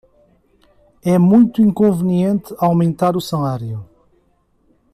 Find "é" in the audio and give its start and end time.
1.05-1.15